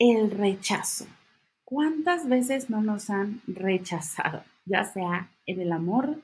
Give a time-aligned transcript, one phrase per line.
[0.00, 1.06] el rechazo.
[1.62, 4.42] ¿Cuántas veces no nos han rechazado?
[4.64, 6.22] Ya sea en el amor,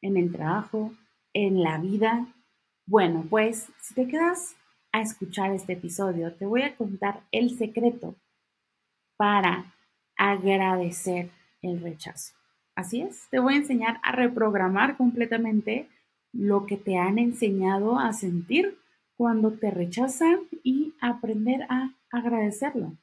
[0.00, 0.94] en el trabajo,
[1.34, 2.28] en la vida.
[2.86, 4.54] Bueno, pues si te quedas
[4.92, 8.14] a escuchar este episodio, te voy a contar el secreto
[9.16, 9.74] para
[10.16, 11.30] agradecer
[11.62, 12.32] el rechazo.
[12.76, 15.88] Así es, te voy a enseñar a reprogramar completamente
[16.32, 18.78] lo que te han enseñado a sentir
[19.16, 22.96] cuando te rechazan y aprender a agradecerlo.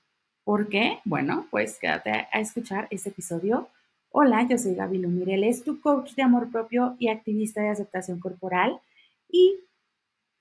[0.43, 0.99] ¿Por qué?
[1.05, 3.69] Bueno, pues quédate a escuchar este episodio.
[4.11, 8.81] Hola, yo soy Gaby Lumireles, tu coach de amor propio y activista de aceptación corporal
[9.29, 9.55] y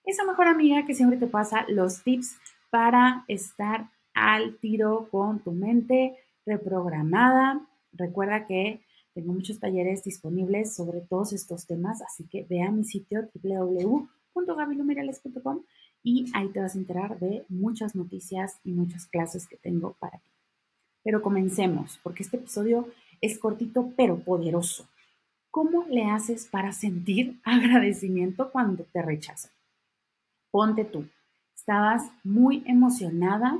[0.04, 2.36] esa mejor amiga que siempre te pasa los tips
[2.70, 7.64] para estar al tiro con tu mente reprogramada.
[7.92, 8.80] Recuerda que
[9.14, 15.62] tengo muchos talleres disponibles sobre todos estos temas, así que ve a mi sitio www.gabilumireles.com
[16.02, 20.19] y ahí te vas a enterar de muchas noticias y muchas clases que tengo para
[20.19, 20.30] ti.
[21.05, 22.89] Pero comencemos, porque este episodio
[23.20, 24.89] es cortito pero poderoso.
[25.50, 29.53] ¿Cómo le haces para sentir agradecimiento cuando te rechazan?
[30.50, 31.06] Ponte tú,
[31.55, 33.59] estabas muy emocionada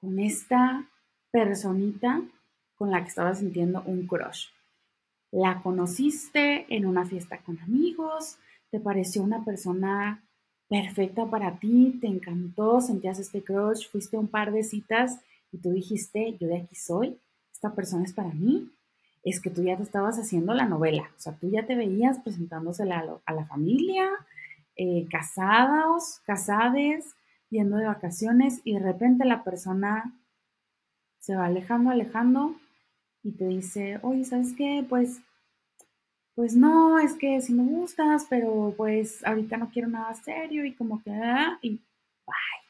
[0.00, 0.84] con esta
[1.30, 2.22] personita
[2.76, 4.46] con la que estabas sintiendo un crush.
[5.32, 8.38] La conociste en una fiesta con amigos,
[8.70, 10.22] te pareció una persona
[10.68, 15.18] perfecta para ti, te encantó, sentías este crush, fuiste un par de citas
[15.50, 17.18] y tú dijiste, yo de aquí soy,
[17.52, 18.70] esta persona es para mí.
[19.24, 22.18] Es que tú ya te estabas haciendo la novela, o sea, tú ya te veías
[22.20, 24.08] presentándosela a, la familia,
[24.76, 27.16] eh, casados, casades,
[27.50, 30.14] yendo de vacaciones y de repente la persona
[31.18, 32.54] se va alejando, alejando
[33.22, 34.84] y te dice, oye, ¿sabes qué?
[34.88, 35.20] Pues
[36.38, 40.72] pues no, es que si me gustas, pero pues ahorita no quiero nada serio y
[40.72, 41.80] como que, ah, y
[42.24, 42.60] bye.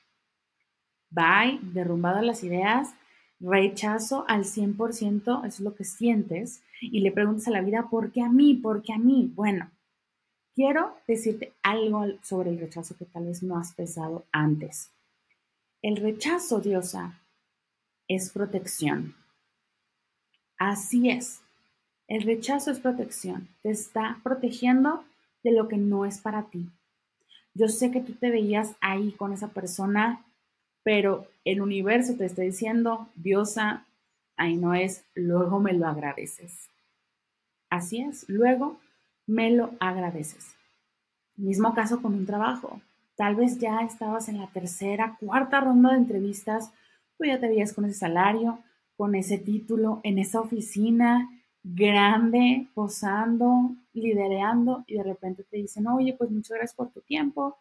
[1.10, 2.94] Bye, derrumbadas las ideas,
[3.38, 8.10] rechazo al 100%, eso es lo que sientes, y le preguntas a la vida, ¿por
[8.10, 8.54] qué a mí?
[8.54, 9.30] ¿Por qué a mí?
[9.34, 9.70] Bueno,
[10.54, 14.92] quiero decirte algo sobre el rechazo que tal vez no has pensado antes.
[15.82, 17.20] El rechazo, diosa,
[18.06, 19.14] es protección.
[20.56, 21.42] Así es,
[22.08, 25.04] el rechazo es protección, te está protegiendo
[25.44, 26.68] de lo que no es para ti.
[27.54, 30.24] Yo sé que tú te veías ahí con esa persona,
[30.82, 33.84] pero el universo te está diciendo, diosa,
[34.36, 36.68] ahí no es, luego me lo agradeces.
[37.68, 38.78] Así es, luego
[39.26, 40.54] me lo agradeces.
[41.36, 42.80] Mismo caso con un trabajo.
[43.16, 46.70] Tal vez ya estabas en la tercera, cuarta ronda de entrevistas,
[47.18, 48.60] tú ya te veías con ese salario,
[48.96, 51.28] con ese título, en esa oficina,
[51.74, 57.56] grande, posando, liderando y de repente te dicen, oye, pues muchas gracias por tu tiempo,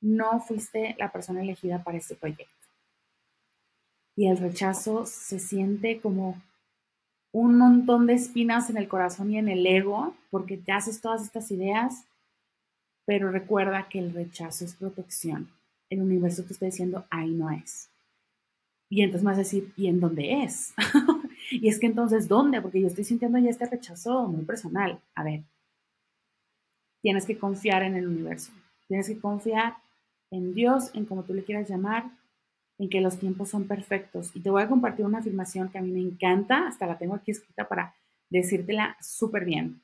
[0.00, 2.54] no fuiste la persona elegida para este proyecto.
[4.16, 6.42] Y el rechazo se siente como
[7.32, 11.22] un montón de espinas en el corazón y en el ego, porque te haces todas
[11.22, 12.04] estas ideas,
[13.04, 15.48] pero recuerda que el rechazo es protección.
[15.90, 17.90] El universo te está diciendo, ahí no es.
[18.88, 20.74] Y entonces me vas a decir, ¿y en dónde es?
[21.50, 22.60] Y es que entonces, ¿dónde?
[22.60, 25.00] Porque yo estoy sintiendo ya este rechazo muy personal.
[25.14, 25.44] A ver,
[27.02, 28.52] tienes que confiar en el universo,
[28.88, 29.76] tienes que confiar
[30.30, 32.10] en Dios, en como tú le quieras llamar,
[32.78, 34.34] en que los tiempos son perfectos.
[34.34, 37.14] Y te voy a compartir una afirmación que a mí me encanta, hasta la tengo
[37.14, 37.94] aquí escrita para
[38.28, 39.80] decírtela súper bien,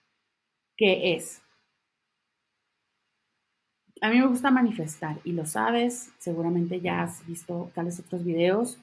[0.77, 1.41] que es,
[4.01, 8.79] a mí me gusta manifestar y lo sabes, seguramente ya has visto tales otros videos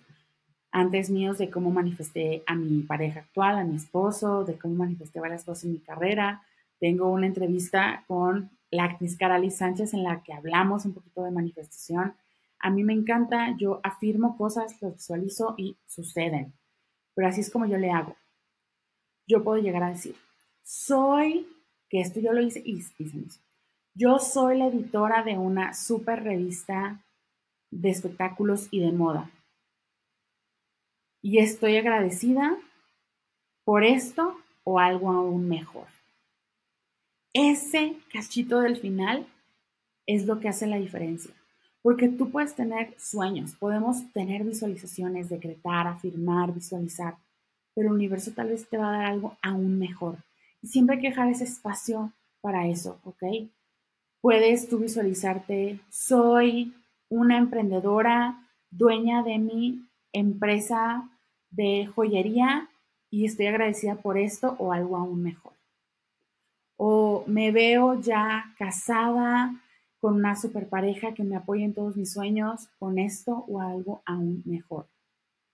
[0.72, 5.20] antes míos de cómo manifesté a mi pareja actual, a mi esposo, de cómo manifesté
[5.20, 6.44] varias cosas en mi carrera.
[6.80, 11.32] Tengo una entrevista con la actriz Carly Sánchez en la que hablamos un poquito de
[11.32, 12.14] manifestación.
[12.60, 16.54] A mí me encanta, yo afirmo cosas, las visualizo y suceden.
[17.16, 18.16] Pero así es como yo le hago.
[19.28, 20.16] Yo puedo llegar a decir,
[20.64, 21.48] soy,
[21.90, 23.40] que esto yo lo hice y eso.
[23.96, 27.04] Yo soy la editora de una super revista
[27.72, 29.30] de espectáculos y de moda
[31.22, 32.58] y estoy agradecida
[33.64, 35.88] por esto o algo aún mejor.
[37.34, 39.28] Ese cachito del final
[40.06, 41.34] es lo que hace la diferencia.
[41.82, 47.16] Porque tú puedes tener sueños, podemos tener visualizaciones, decretar, afirmar, visualizar,
[47.74, 50.18] pero el universo tal vez te va a dar algo aún mejor.
[50.62, 52.12] Y siempre hay que dejar ese espacio
[52.42, 53.24] para eso, ¿ok?
[54.20, 56.74] Puedes tú visualizarte, soy
[57.08, 61.10] una emprendedora, dueña de mi empresa
[61.52, 62.70] de joyería
[63.10, 65.54] y estoy agradecida por esto o algo aún mejor.
[66.78, 69.54] O me veo ya casada
[70.00, 74.02] con una super pareja que me apoye en todos mis sueños con esto o algo
[74.06, 74.88] aún mejor.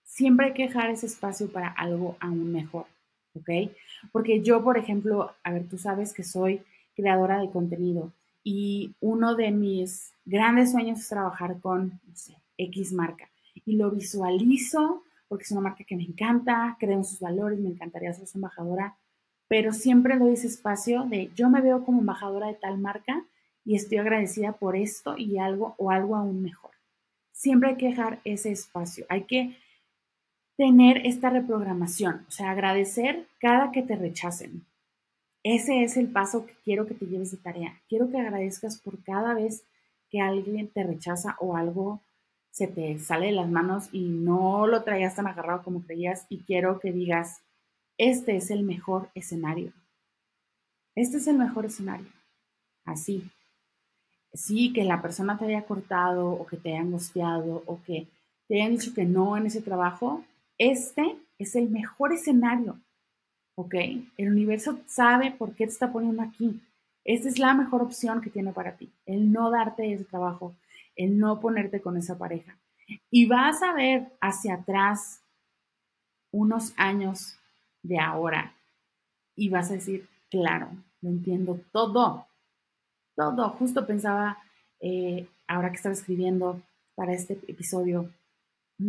[0.03, 2.85] siempre hay que dejar ese espacio para algo aún mejor,
[3.33, 3.71] ¿ok?
[4.11, 6.61] Porque yo, por ejemplo, a ver, tú sabes que soy
[6.95, 8.13] creadora de contenido
[8.43, 13.27] y uno de mis grandes sueños es trabajar con, no sé, X marca.
[13.63, 17.69] Y lo visualizo porque es una marca que me encanta, creo en sus valores, me
[17.69, 18.97] encantaría ser su embajadora,
[19.47, 23.25] pero siempre doy ese espacio de yo me veo como embajadora de tal marca
[23.63, 26.71] y estoy agradecida por esto y algo o algo aún mejor.
[27.31, 29.57] Siempre hay que dejar ese espacio, hay que
[30.57, 34.65] tener esta reprogramación, o sea, agradecer cada que te rechacen.
[35.43, 37.79] Ese es el paso que quiero que te lleves de tarea.
[37.87, 39.63] Quiero que agradezcas por cada vez
[40.09, 42.01] que alguien te rechaza o algo
[42.55, 46.39] se te sale de las manos y no lo traías tan agarrado como creías y
[46.39, 47.41] quiero que digas,
[47.97, 49.73] este es el mejor escenario.
[50.95, 52.07] Este es el mejor escenario.
[52.85, 53.29] Así.
[54.31, 58.07] Sí, que la persona te haya cortado o que te haya angustiado o que
[58.47, 60.23] te hayan dicho que no en ese trabajo,
[60.57, 62.79] este es el mejor escenario,
[63.55, 63.75] ¿ok?
[64.15, 66.61] El universo sabe por qué te está poniendo aquí.
[67.03, 70.55] Esta es la mejor opción que tiene para ti, el no darte ese trabajo,
[70.95, 72.57] el no ponerte con esa pareja.
[73.09, 75.21] Y vas a ver hacia atrás
[76.31, 77.37] unos años
[77.81, 78.53] de ahora
[79.35, 80.69] y vas a decir, claro,
[81.01, 82.27] lo entiendo todo,
[83.15, 83.49] todo.
[83.51, 84.37] Justo pensaba,
[84.79, 86.61] eh, ahora que estaba escribiendo
[86.95, 88.11] para este episodio,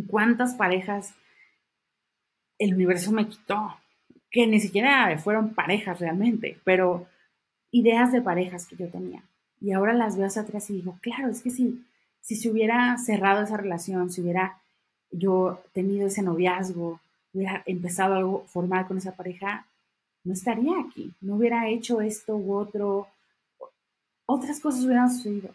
[0.09, 1.15] cuántas parejas
[2.59, 3.77] el universo me quitó,
[4.31, 7.07] que ni siquiera fueron parejas realmente, pero
[7.71, 9.23] ideas de parejas que yo tenía.
[9.61, 11.85] Y ahora las veo hacia atrás y digo, claro, es que si,
[12.27, 14.59] si se hubiera cerrado esa relación, si hubiera
[15.13, 16.99] yo tenido ese noviazgo,
[17.33, 19.65] hubiera empezado algo formal con esa pareja,
[20.25, 23.07] no estaría aquí, no hubiera hecho esto u otro,
[24.27, 25.55] otras cosas hubieran sucedido.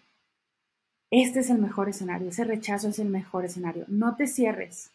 [1.09, 3.83] Este es el mejor escenario, ese rechazo es el mejor escenario.
[3.89, 4.91] No te cierres,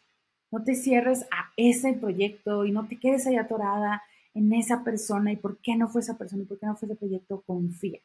[0.50, 4.02] no te cierres a ese proyecto y no te quedes ahí atorada
[4.32, 6.86] en esa persona y por qué no fue esa persona y por qué no fue
[6.88, 7.42] ese proyecto.
[7.46, 8.00] Confía.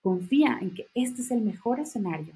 [0.00, 2.32] Confía en que este es el mejor escenario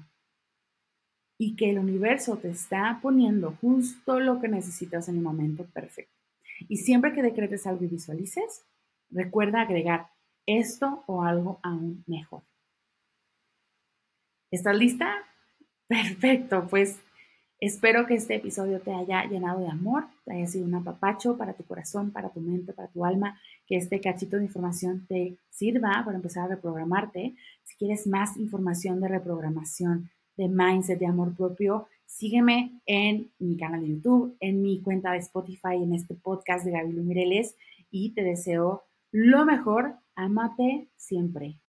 [1.37, 6.13] y que el universo te está poniendo justo lo que necesitas en el momento perfecto.
[6.67, 8.63] Y siempre que decretes algo y visualices,
[9.09, 10.09] recuerda agregar
[10.45, 12.41] esto o algo aún mejor.
[14.49, 15.13] ¿Estás lista?
[15.87, 16.99] Perfecto, pues
[17.59, 21.53] Espero que este episodio te haya llenado de amor, te haya sido un apapacho para
[21.53, 26.03] tu corazón, para tu mente, para tu alma, que este cachito de información te sirva
[26.05, 27.35] para empezar a reprogramarte.
[27.63, 33.81] Si quieres más información de reprogramación, de mindset, de amor propio, sígueme en mi canal
[33.81, 37.55] de YouTube, en mi cuenta de Spotify, en este podcast de Gaby Mireles
[37.91, 39.95] y te deseo lo mejor.
[40.15, 41.59] Amate siempre.